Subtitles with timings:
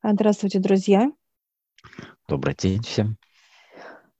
[0.00, 1.10] Здравствуйте, друзья.
[2.28, 3.16] Добрый день всем.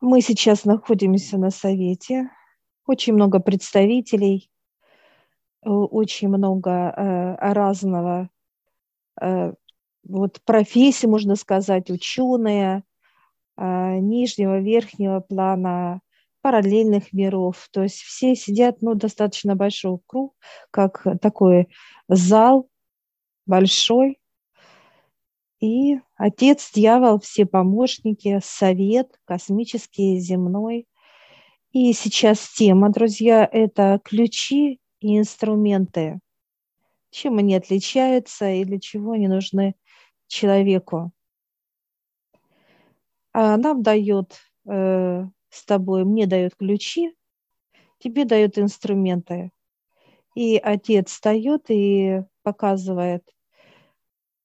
[0.00, 2.30] Мы сейчас находимся на совете.
[2.84, 4.50] Очень много представителей,
[5.64, 8.28] э, очень много э, разного
[9.20, 9.52] э,
[10.02, 12.82] вот профессий, можно сказать, ученые,
[13.56, 16.00] э, нижнего, верхнего плана,
[16.40, 17.68] параллельных миров.
[17.70, 20.34] То есть все сидят, ну, достаточно большой круг,
[20.72, 21.68] как такой
[22.08, 22.68] зал
[23.46, 24.17] большой,
[25.60, 30.86] и отец, дьявол, все помощники, совет, космический, земной.
[31.72, 36.20] И сейчас тема, друзья, это ключи и инструменты.
[37.10, 39.74] Чем они отличаются и для чего они нужны
[40.28, 41.12] человеку.
[43.32, 47.14] А нам дает э, с тобой, мне дает ключи,
[47.98, 49.50] тебе дают инструменты.
[50.34, 53.24] И отец встает и показывает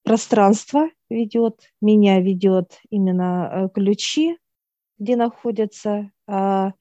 [0.04, 4.38] пространство, ведет, меня ведет именно э, ключи,
[5.00, 6.74] где находятся, а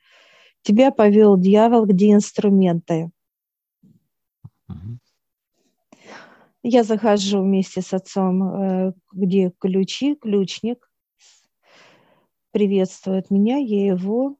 [0.63, 3.11] тебя повел дьявол, где инструменты.
[6.65, 10.89] Я захожу вместе с отцом, э, где ключи, ключник
[12.53, 14.37] приветствует меня, я его,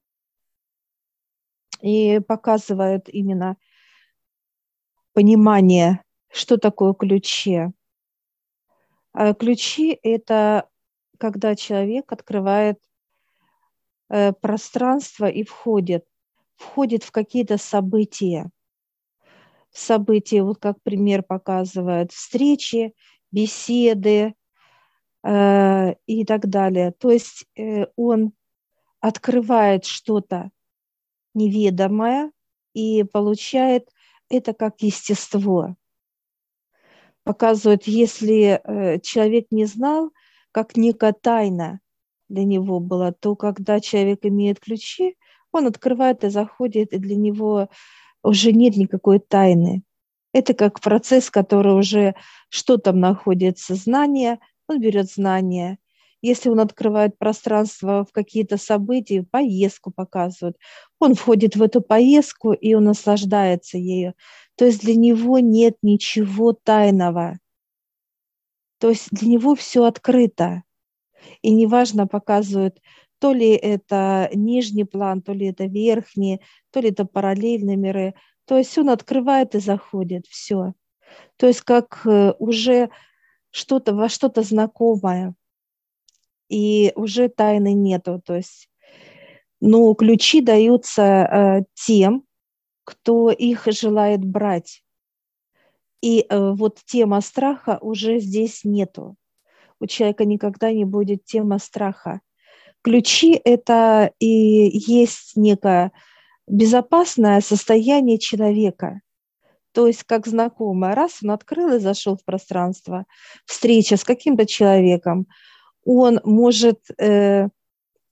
[1.81, 3.57] и показывает именно
[5.13, 7.73] понимание, что такое ключи.
[9.13, 10.69] А ключи– это
[11.19, 12.81] когда человек открывает
[14.09, 16.05] э, пространство и входит,
[16.57, 18.51] входит в какие-то события.
[19.71, 22.95] События, вот как пример показывает, встречи,
[23.31, 24.35] беседы
[25.23, 26.93] э, и так далее.
[26.93, 28.33] То есть э, он
[29.01, 30.51] открывает что-то
[31.35, 32.33] неведомое
[32.73, 33.91] и получает
[34.29, 35.77] это как естество
[37.25, 40.11] показывают, если э, человек не знал,
[40.51, 41.81] как некая тайна
[42.29, 45.17] для него была, то когда человек имеет ключи,
[45.53, 47.69] он открывает и заходит, и для него
[48.23, 49.83] уже нет никакой тайны.
[50.33, 52.15] Это как процесс, который уже
[52.49, 55.79] что там находится, знание, он берет знание.
[56.23, 60.57] Если он открывает пространство в какие-то события, поездку показывает,
[61.01, 64.15] он входит в эту поездку, и он наслаждается ею.
[64.57, 67.39] То есть для него нет ничего тайного.
[68.79, 70.63] То есть для него все открыто.
[71.41, 72.81] И неважно, показывают,
[73.19, 76.41] то ли это нижний план, то ли это верхний,
[76.71, 78.15] то ли это параллельные миры.
[78.47, 80.75] То есть он открывает и заходит, все.
[81.37, 82.91] То есть как э, уже
[83.51, 85.35] что-то во что-то знакомое,
[86.49, 88.21] и уже тайны нету.
[88.25, 88.69] То есть,
[89.61, 92.25] но ключи даются э, тем,
[92.85, 94.85] кто их желает брать.
[96.01, 99.17] И э, вот тема страха уже здесь нету.
[99.81, 102.21] У человека никогда не будет тема страха.
[102.83, 105.93] Ключи– это и есть некое
[106.49, 109.01] безопасное состояние человека.
[109.73, 110.95] То есть как знакомое.
[110.95, 113.07] Раз он открыл и зашел в пространство,
[113.47, 115.27] встреча с каким-то человеком,
[115.85, 117.49] он может, э,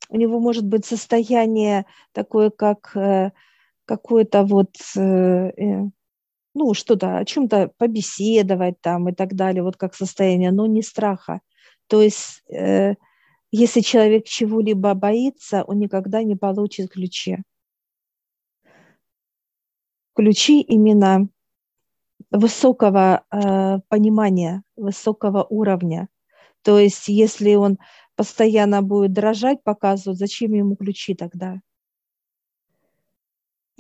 [0.08, 3.32] у него может быть состояние такое, как э,
[3.90, 5.90] какое-то вот, э, э,
[6.54, 11.40] ну, что-то, о чем-то побеседовать там и так далее, вот как состояние, но не страха.
[11.88, 12.94] То есть, э,
[13.50, 17.38] если человек чего-либо боится, он никогда не получит ключи.
[20.14, 21.28] Ключи именно
[22.30, 26.08] высокого э, понимания, высокого уровня.
[26.62, 27.78] То есть, если он
[28.14, 31.60] постоянно будет дрожать, показывать, зачем ему ключи тогда?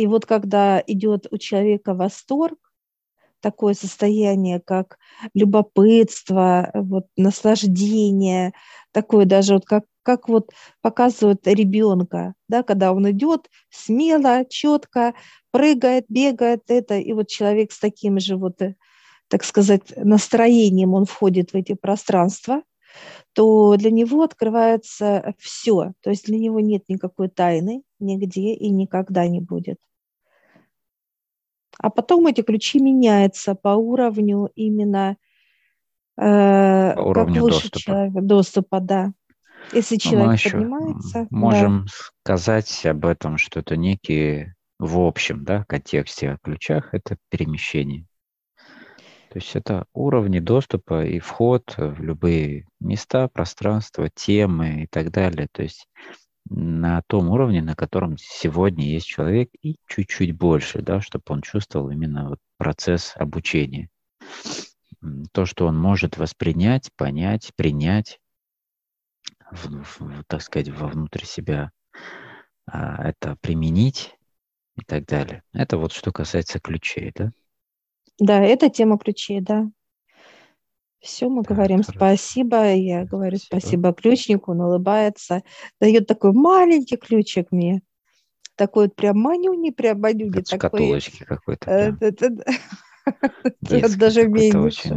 [0.00, 2.56] И вот когда идет у человека восторг,
[3.40, 4.96] такое состояние, как
[5.34, 8.54] любопытство, вот, наслаждение,
[8.92, 15.12] такое даже вот как, как вот показывают ребенка, да, когда он идет смело, четко,
[15.50, 18.76] прыгает, бегает, это, и вот человек с таким же вот, э,
[19.28, 22.62] так сказать, настроением, он входит в эти пространства,
[23.34, 29.28] то для него открывается все, то есть для него нет никакой тайны нигде и никогда
[29.28, 29.76] не будет.
[31.82, 35.16] А потом эти ключи меняются по уровню именно
[36.18, 37.80] э, по уровню как лучше доступа.
[37.80, 39.12] человека, доступа, да.
[39.72, 41.26] Если человек Мы поднимается.
[41.30, 41.92] Можем да.
[42.22, 48.06] сказать об этом, что это некие в общем да, контексте о ключах это перемещение.
[49.30, 55.48] То есть это уровни доступа и вход в любые места, пространства, темы и так далее.
[55.52, 55.86] То есть
[56.50, 61.90] на том уровне, на котором сегодня есть человек, и чуть-чуть больше, да, чтобы он чувствовал
[61.90, 63.88] именно вот процесс обучения.
[65.32, 68.20] то, что он может воспринять, понять, принять,
[69.50, 71.70] в, в, так сказать, вовнутрь себя,
[72.66, 74.14] а, это применить
[74.76, 75.42] и так далее.
[75.52, 77.30] Это вот что касается ключей, да?
[78.18, 79.70] Да, это тема ключей, да.
[81.00, 81.96] Все, мы так, говорим хорошо.
[81.96, 82.74] спасибо.
[82.74, 83.60] Я говорю спасибо.
[83.60, 85.42] спасибо ключнику, он улыбается,
[85.80, 87.82] дает такой маленький ключик мне.
[88.54, 90.42] Такой вот прям манюни, прям манюни.
[90.42, 91.96] Такой, шкатулочки какой-то.
[93.70, 94.94] Э, даже меньше.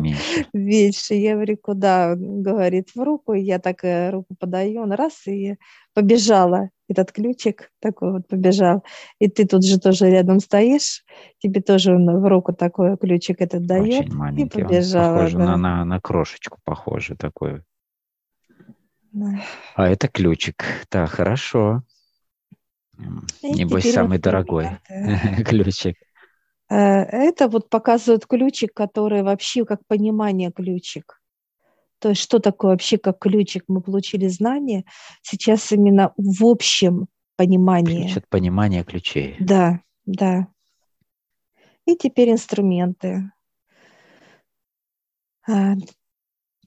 [0.53, 1.13] меньше.
[1.13, 2.15] Я говорю, куда?
[2.15, 3.33] Говорит, в руку.
[3.33, 5.57] Я так э, руку подаю, он раз и
[5.93, 6.69] побежала.
[6.89, 8.83] Этот ключик такой вот побежал.
[9.19, 11.03] И ты тут же тоже рядом стоишь,
[11.39, 14.05] тебе тоже он в руку такой ключик этот дает.
[14.05, 15.15] Очень маленький, и побежала.
[15.15, 15.39] похож да.
[15.39, 17.61] на, на, на крошечку похоже такой.
[19.11, 19.41] Да.
[19.75, 20.63] А это ключик.
[20.91, 21.83] Да, хорошо.
[23.41, 24.67] И Небось, самый дорогой
[25.45, 25.95] ключик.
[26.73, 31.21] Э, это вот показывает ключик, который вообще как понимание ключик.
[31.99, 33.65] То есть что такое вообще как ключик?
[33.67, 34.83] Мы получили знание
[35.21, 38.05] сейчас именно в общем понимании.
[38.05, 39.35] Ключ от понимания ключей.
[39.39, 40.47] Да, да.
[41.85, 43.31] И теперь инструменты.
[45.47, 45.73] А,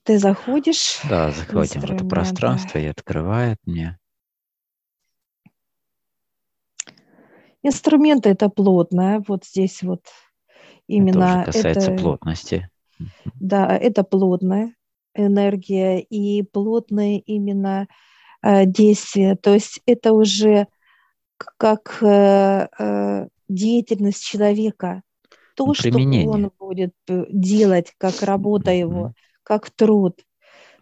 [0.03, 1.01] ты заходишь.
[1.09, 3.99] Да, заходим в это пространство и открывает мне.
[7.67, 10.05] Инструменты это плотное, вот здесь вот
[10.87, 11.41] именно.
[11.41, 12.69] Это касается это, плотности.
[13.39, 14.73] Да, это плотная
[15.13, 17.87] энергия и плотные именно
[18.41, 19.35] э, действия.
[19.35, 20.67] То есть это уже
[21.57, 25.01] как э, э, деятельность человека.
[25.55, 30.21] То, ну, что он будет э, делать, как работа его, как труд.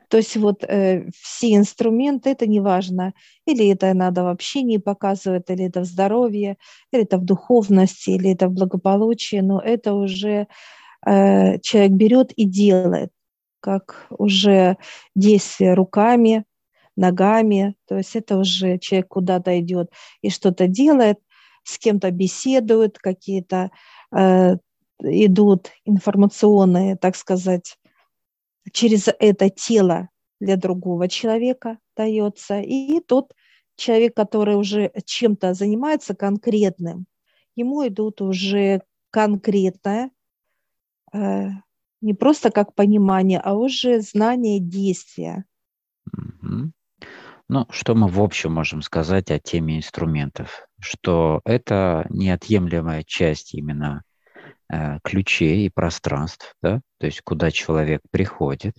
[0.09, 3.13] То есть вот э, все инструменты, это не важно,
[3.45, 6.57] или это надо в общении показывать, или это в здоровье,
[6.91, 10.47] или это в духовности, или это в благополучии, но это уже
[11.05, 13.11] э, человек берет и делает,
[13.59, 14.77] как уже
[15.15, 16.45] действие руками,
[16.95, 19.91] ногами, то есть это уже человек куда-то идет
[20.21, 21.19] и что-то делает,
[21.63, 23.71] с кем-то беседует, какие-то
[24.15, 24.55] э,
[25.01, 27.77] идут информационные, так сказать,
[28.71, 30.09] через это тело
[30.39, 32.59] для другого человека дается.
[32.59, 33.33] И тот
[33.75, 37.05] человек, который уже чем-то занимается конкретным,
[37.55, 38.81] ему идут уже
[39.11, 40.11] конкретное,
[41.13, 41.47] э,
[42.01, 45.45] не просто как понимание, а уже знание действия.
[46.15, 46.71] Mm-hmm.
[47.47, 50.67] Ну, что мы в общем можем сказать о теме инструментов?
[50.79, 54.03] Что это неотъемлемая часть именно
[55.03, 58.75] ключей и пространств, да, то есть куда человек приходит,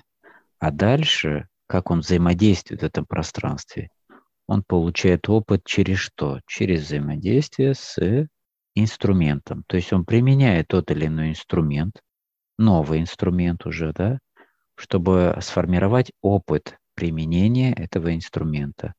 [0.58, 3.90] а дальше, как он взаимодействует в этом пространстве,
[4.48, 6.40] он получает опыт через что?
[6.46, 8.28] Через взаимодействие с
[8.74, 9.64] инструментом.
[9.66, 12.00] То есть он применяет тот или иной инструмент,
[12.58, 14.18] новый инструмент уже, да,
[14.76, 18.94] чтобы сформировать опыт применения этого инструмента.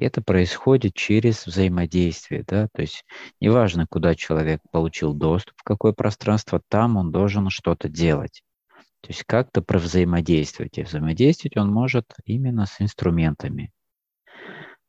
[0.00, 3.04] И это происходит через взаимодействие, да, то есть
[3.38, 8.42] неважно, куда человек получил доступ, в какое пространство, там он должен что-то делать.
[9.02, 10.78] То есть как-то провзаимодействовать.
[10.78, 13.72] И взаимодействовать он может именно с инструментами.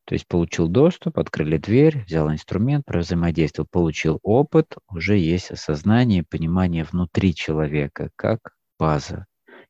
[0.05, 6.85] То есть получил доступ, открыли дверь, взял инструмент, провзаимодействовал, получил опыт, уже есть осознание, понимание
[6.85, 9.25] внутри человека, как база.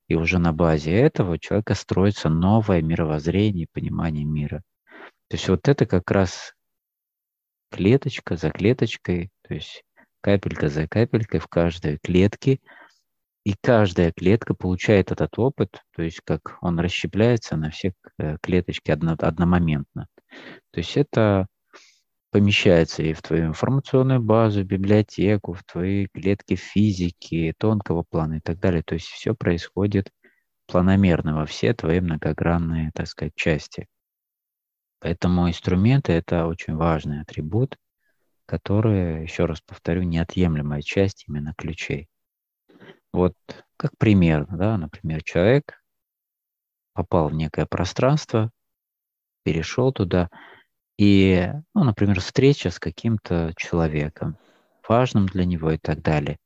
[0.07, 4.61] И уже на базе этого у человека строится новое мировоззрение, понимание мира.
[5.31, 6.53] То есть вот это как раз
[7.71, 9.81] клеточка за клеточкой, то есть
[10.19, 12.59] капелька за капелькой в каждой клетке,
[13.45, 18.91] и каждая клетка получает этот опыт, то есть как он расщепляется на все э, клеточки
[18.91, 20.07] одно, одномоментно.
[20.71, 21.47] То есть это
[22.31, 28.59] помещается и в твою информационную базу, библиотеку, в твои клетки физики, тонкого плана и так
[28.59, 28.83] далее.
[28.83, 30.09] То есть все происходит
[30.67, 33.87] планомерно во все твои многогранные, так сказать, части.
[35.01, 37.75] Поэтому инструменты– это очень важный атрибут,
[38.45, 42.07] который, еще раз повторю, неотъемлемая часть именно ключей.
[43.11, 43.33] Вот
[43.77, 45.81] как пример, да, например, человек
[46.93, 48.51] попал в некое пространство,
[49.43, 50.29] перешел туда,
[50.99, 54.37] и, ну, например, встреча с каким-то человеком,
[54.87, 56.37] важным для него и так далее.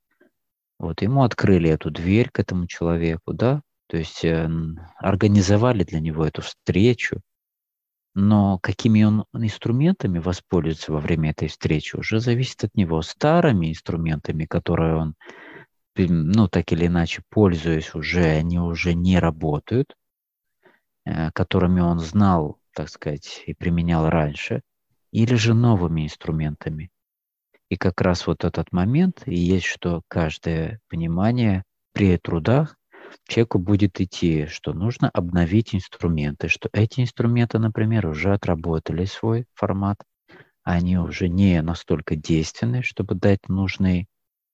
[0.79, 4.49] Вот ему открыли эту дверь к этому человеку, да, то есть э,
[4.97, 7.21] организовали для него эту встречу,
[8.15, 13.01] но какими он инструментами воспользуется во время этой встречи, уже зависит от него.
[13.01, 15.15] Старыми инструментами, которые он,
[15.97, 19.95] ну, так или иначе, пользуясь уже, они уже не работают,
[21.05, 24.61] э, которыми он знал, так сказать, и применял раньше,
[25.11, 26.91] или же новыми инструментами.
[27.69, 32.77] И как раз вот этот момент и есть, что каждое понимание при трудах
[33.27, 39.97] человеку будет идти, что нужно обновить инструменты, что эти инструменты, например, уже отработали свой формат,
[40.63, 44.07] они уже не настолько действенны, чтобы дать нужный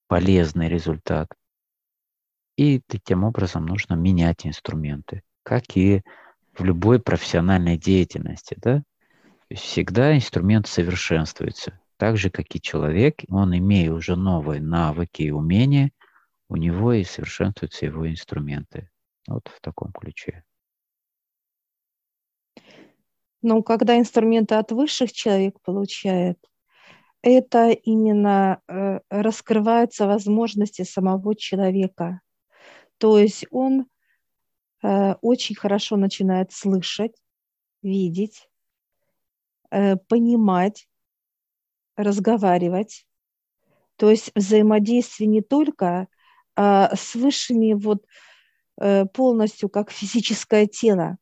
[0.07, 1.29] полезный результат.
[2.57, 6.01] И таким образом нужно менять инструменты, как и
[6.53, 8.57] в любой профессиональной деятельности.
[8.61, 8.83] Да?
[9.49, 11.79] Всегда инструмент совершенствуется.
[11.97, 15.91] Так же, как и человек, он, имея уже новые навыки и умения,
[16.51, 18.89] у него и совершенствуются его инструменты.
[19.25, 20.43] Вот в таком ключе.
[23.41, 26.37] Ну, когда инструменты от высших человек получает,
[27.21, 32.19] это именно э, раскрываются возможности самого человека.
[32.97, 33.87] То есть он
[34.83, 37.15] э, очень хорошо начинает слышать,
[37.81, 38.49] видеть,
[39.69, 40.89] э, понимать,
[41.95, 43.07] разговаривать.
[43.95, 46.09] То есть взаимодействие не только
[46.55, 48.05] а, с высшими вот
[48.79, 51.17] э, полностью как физическое тело.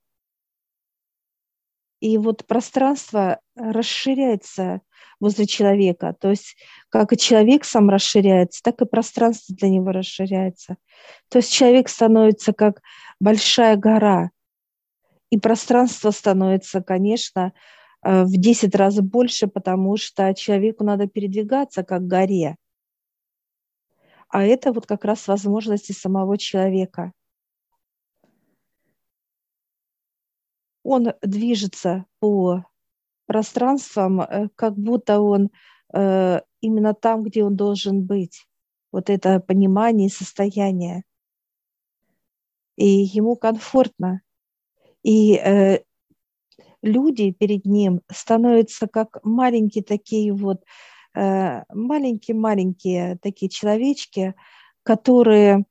[1.99, 4.81] И вот пространство расширяется
[5.19, 6.15] возле человека.
[6.19, 6.55] То есть
[6.89, 10.77] как и человек сам расширяется, так и пространство для него расширяется.
[11.29, 12.81] То есть человек становится как
[13.19, 14.31] большая гора,
[15.29, 17.53] и пространство становится, конечно,
[18.03, 22.55] э, в 10 раз больше, потому что человеку надо передвигаться как горе
[24.29, 27.13] а это вот как раз возможности самого человека.
[30.83, 32.65] Он движется по
[33.25, 35.49] пространствам, э, как будто он
[35.93, 38.47] э, именно там, где он должен быть.
[38.91, 41.03] Вот это понимание и состояние.
[42.75, 44.21] И ему комфортно.
[45.03, 45.83] И э,
[46.81, 50.65] люди перед ним становятся как маленькие такие вот Э,
[51.73, 54.35] маленькие-маленькие такие человечки,
[54.83, 55.65] которые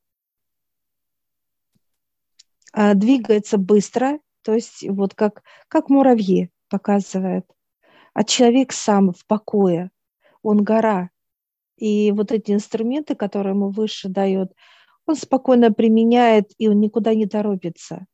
[2.75, 7.47] э, двигаются быстро, то есть вот как, как муравьи показывает.
[8.14, 9.90] А человек сам в покое,
[10.43, 11.11] он гора.
[11.76, 14.52] И вот эти инструменты, которые ему выше дает,
[15.07, 18.07] он спокойно применяет, и он никуда не торопится.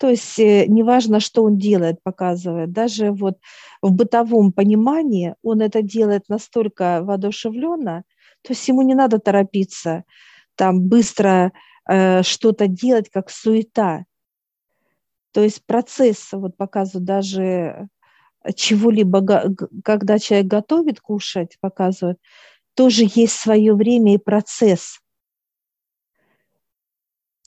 [0.00, 2.72] То есть э, неважно, что он делает, показывает.
[2.72, 3.38] Даже вот
[3.82, 8.04] в бытовом понимании он это делает настолько воодушевленно,
[8.40, 10.04] то есть ему не надо торопиться,
[10.54, 11.52] там быстро
[11.86, 14.06] э, что-то делать, как суета.
[15.32, 17.88] То есть процесс, вот показывают даже
[18.54, 19.54] чего-либо,
[19.84, 22.18] когда человек готовит кушать, показывают,
[22.72, 25.00] тоже есть свое время и процесс.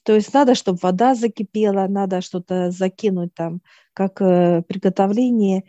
[0.03, 3.62] То есть надо, чтобы вода закипела, надо что-то закинуть там,
[3.93, 5.63] как э, приготовление.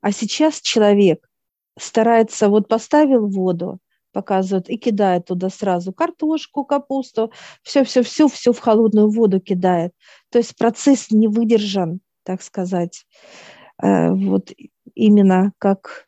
[0.00, 1.28] А сейчас человек
[1.78, 3.78] старается, вот поставил воду,
[4.12, 9.92] показывают, и кидает туда сразу картошку, капусту, все-все-все, все в холодную воду кидает.
[10.30, 13.06] То есть процесс не выдержан, так сказать,
[13.82, 14.50] э, вот
[14.94, 16.06] именно как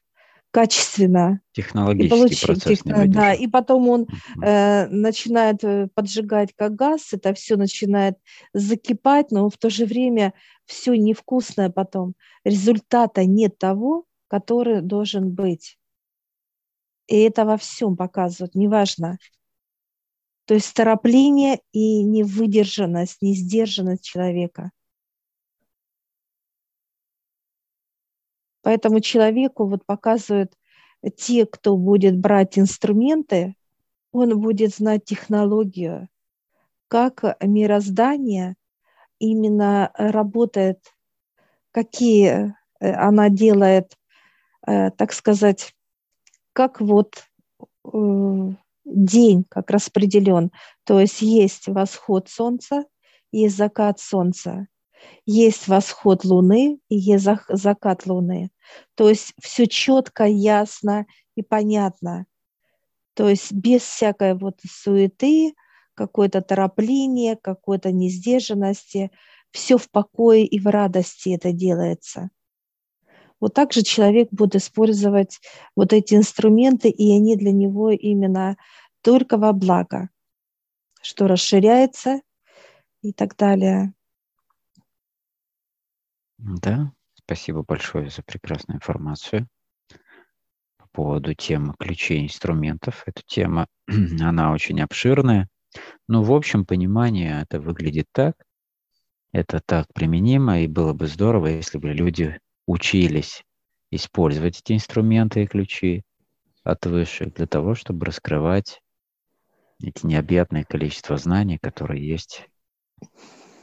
[0.57, 1.43] качественно.
[1.53, 4.07] Технологический получить, процесс тех, не Да, и потом он
[4.43, 8.17] э, начинает э, поджигать как газ, это все начинает
[8.55, 10.33] закипать, но в то же время
[10.65, 12.15] все невкусное потом.
[12.43, 15.77] Результата нет того, который должен быть.
[17.07, 19.19] И это во всем показывают, неважно.
[20.47, 24.71] То есть торопление и невыдержанность, несдержанность человека.
[28.67, 30.53] Поэтому человеку вот показывают
[31.15, 33.55] те, кто будет брать инструменты,
[34.11, 36.09] он будет знать технологию,
[36.89, 38.57] как мироздание
[39.21, 40.81] именно работает,
[41.71, 43.97] какие э, она делает,
[44.67, 45.73] э, так сказать,
[46.53, 47.23] как вот
[47.85, 48.51] э,
[48.85, 50.51] день как распределен.
[50.83, 52.85] То есть есть восход солнца,
[53.31, 54.67] есть закат солнца,
[55.25, 58.51] есть восход Луны и есть закат Луны.
[58.95, 62.27] То есть все четко, ясно и понятно.
[63.15, 65.55] То есть без всякой вот суеты,
[65.95, 69.11] какое-то торопление, какой-то несдержанности,
[69.51, 72.31] все в покое и в радости это делается.
[73.41, 75.41] Вот так же человек будет использовать
[75.75, 78.57] вот эти инструменты, и они для него именно
[79.03, 80.09] только во благо,
[81.03, 82.21] что расширяется
[83.03, 83.93] и так далее.
[86.39, 89.49] Да, спасибо большое за прекрасную информацию
[90.79, 93.03] по поводу темы ключей инструментов.
[93.07, 93.67] Эта тема,
[94.21, 95.49] она очень обширная.
[96.09, 98.35] Но в общем понимании это выглядит так.
[99.33, 103.43] Это так применимо, и было бы здорово, если бы люди учились
[103.91, 106.03] использовать эти инструменты и ключи
[106.65, 108.81] от высших для того, чтобы раскрывать
[109.83, 112.49] эти необъятное количество знаний, которые есть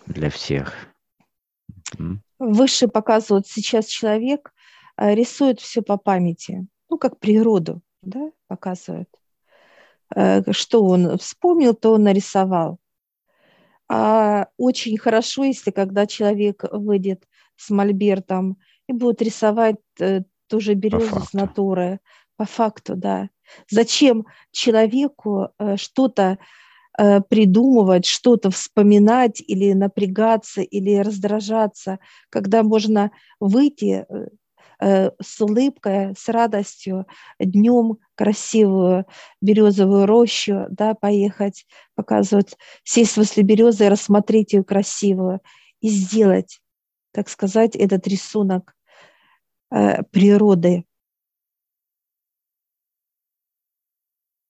[0.05, 0.73] для всех.
[2.43, 4.53] Выше показывают сейчас человек
[4.97, 9.09] э, рисует все по памяти, ну, как природу, да, показывает.
[10.13, 12.79] Э, что он вспомнил, то он нарисовал.
[13.87, 17.23] А очень хорошо, если когда человек выйдет
[17.55, 18.57] с мольбертом
[18.87, 21.99] и будет рисовать э, ту же березу с натуры,
[22.35, 23.29] по факту, да.
[23.69, 26.39] Зачем человеку что-то
[26.95, 34.05] придумывать, что-то вспоминать или напрягаться, или раздражаться, когда можно выйти
[34.79, 37.07] э, с улыбкой, с радостью,
[37.39, 39.05] днем красивую
[39.41, 45.39] березовую рощу, да, поехать, показывать, сесть возле березы и рассмотреть ее красивую
[45.81, 46.61] и сделать,
[47.11, 48.75] так сказать, этот рисунок
[50.11, 50.85] природы.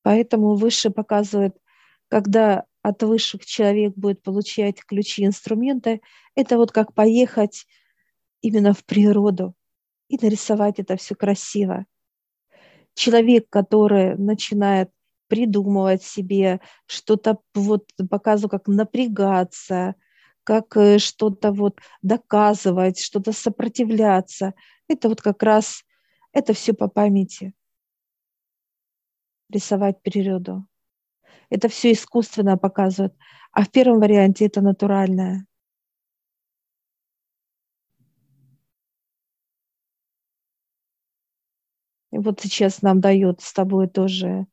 [0.03, 1.55] Поэтому выше показывает,
[2.13, 6.00] когда от высших человек будет получать ключи инструменты,
[6.36, 7.65] это вот как поехать
[8.41, 9.55] именно в природу
[10.10, 11.88] и нарисовать это все красиво.
[12.93, 14.91] Человек, который начинает
[15.27, 19.96] придумывать себе что-то, вот показываю, как напрягаться,
[20.43, 24.53] как э, что-то вот доказывать, что-то сопротивляться.
[24.88, 25.84] Это вот как раз,
[26.32, 27.55] это все по памяти
[29.50, 30.67] рисовать природу.
[31.50, 33.15] Это все искусственно показывают.
[33.51, 35.45] А в первом варианте это натуральное.
[42.12, 44.45] И вот сейчас нам дает с тобой тоже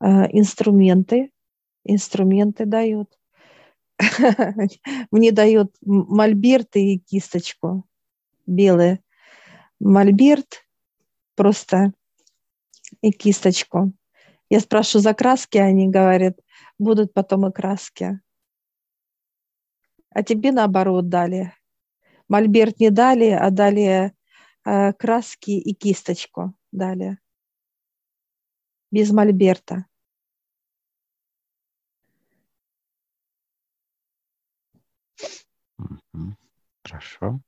[0.00, 1.30] э, инструменты.
[1.84, 3.16] Инструменты дают.
[5.10, 7.86] Мне дает мольберт и кисточку
[8.46, 9.00] белые.
[9.78, 10.64] Мольберт
[11.34, 11.92] просто
[13.02, 13.92] и кисточку.
[14.48, 16.38] Я спрашиваю за краски, они говорят,
[16.78, 18.20] будут потом и краски.
[20.10, 21.52] А тебе наоборот дали.
[22.28, 24.12] Мольберт не дали, а дали
[24.64, 27.18] э, краски и кисточку дали.
[28.90, 29.86] Без мольберта.
[36.84, 37.40] Хорошо.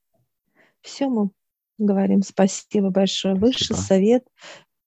[0.81, 1.31] Все, мы
[1.79, 3.37] говорим спасибо большое.
[3.37, 3.47] Спасибо.
[3.47, 4.27] Высший совет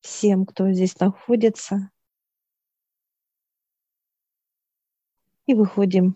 [0.01, 1.89] всем, кто здесь находится.
[5.51, 6.15] И выходим